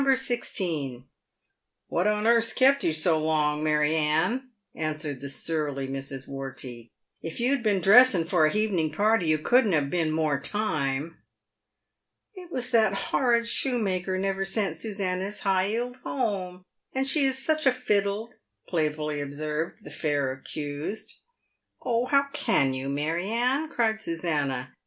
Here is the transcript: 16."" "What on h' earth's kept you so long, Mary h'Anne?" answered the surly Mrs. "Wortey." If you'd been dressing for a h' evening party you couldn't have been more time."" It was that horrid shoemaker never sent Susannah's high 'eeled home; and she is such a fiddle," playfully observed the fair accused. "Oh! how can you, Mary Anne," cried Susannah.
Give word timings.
16."" 0.15 1.05
"What 1.87 2.07
on 2.07 2.25
h' 2.25 2.27
earth's 2.27 2.53
kept 2.53 2.83
you 2.83 2.91
so 2.91 3.19
long, 3.19 3.63
Mary 3.63 3.91
h'Anne?" 3.91 4.49
answered 4.73 5.21
the 5.21 5.29
surly 5.29 5.87
Mrs. 5.87 6.27
"Wortey." 6.27 6.89
If 7.21 7.39
you'd 7.39 7.61
been 7.61 7.81
dressing 7.81 8.23
for 8.23 8.47
a 8.47 8.49
h' 8.51 8.55
evening 8.55 8.91
party 8.91 9.27
you 9.27 9.37
couldn't 9.37 9.73
have 9.73 9.91
been 9.91 10.09
more 10.09 10.39
time."" 10.39 11.19
It 12.33 12.51
was 12.51 12.71
that 12.71 12.93
horrid 13.11 13.47
shoemaker 13.47 14.17
never 14.17 14.43
sent 14.43 14.75
Susannah's 14.75 15.41
high 15.41 15.69
'eeled 15.69 15.97
home; 15.97 16.65
and 16.93 17.07
she 17.07 17.23
is 17.23 17.37
such 17.37 17.67
a 17.67 17.71
fiddle," 17.71 18.33
playfully 18.67 19.21
observed 19.21 19.83
the 19.83 19.91
fair 19.91 20.31
accused. 20.31 21.19
"Oh! 21.79 22.07
how 22.07 22.23
can 22.33 22.73
you, 22.73 22.89
Mary 22.89 23.29
Anne," 23.29 23.69
cried 23.69 24.01
Susannah. 24.01 24.73